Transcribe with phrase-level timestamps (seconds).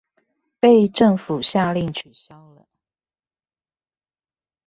[0.59, 2.65] 被政府下令取消了